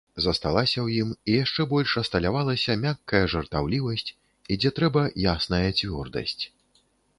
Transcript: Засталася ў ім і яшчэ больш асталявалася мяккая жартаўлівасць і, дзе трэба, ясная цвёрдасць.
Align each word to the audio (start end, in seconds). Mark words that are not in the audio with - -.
Засталася 0.25 0.79
ў 0.85 1.03
ім 1.03 1.09
і 1.33 1.35
яшчэ 1.43 1.65
больш 1.73 1.93
асталявалася 2.01 2.77
мяккая 2.87 3.23
жартаўлівасць 3.35 4.07
і, 4.09 4.17
дзе 4.59 4.75
трэба, 4.81 5.01
ясная 5.29 5.63
цвёрдасць. 5.79 6.43